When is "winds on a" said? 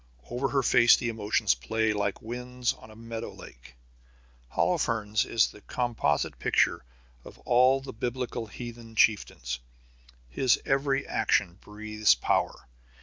2.23-2.95